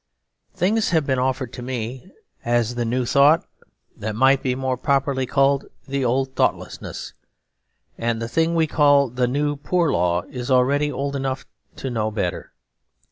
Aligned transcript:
Things 0.55 0.89
have 0.89 1.05
been 1.05 1.19
offered 1.19 1.53
to 1.53 1.61
me 1.61 2.11
as 2.43 2.73
the 2.73 2.85
new 2.85 3.05
thought 3.05 3.45
that 3.95 4.15
might 4.15 4.43
more 4.57 4.75
properly 4.75 5.27
be 5.27 5.31
called 5.31 5.65
the 5.87 6.03
old 6.03 6.35
thoughtlessness; 6.35 7.13
and 7.99 8.19
the 8.19 8.27
thing 8.27 8.55
we 8.55 8.65
call 8.65 9.09
the 9.11 9.27
New 9.27 9.57
Poor 9.57 9.91
Law 9.91 10.23
is 10.23 10.49
already 10.49 10.91
old 10.91 11.15
enough 11.15 11.45
to 11.75 11.91
know 11.91 12.09
better. 12.09 12.51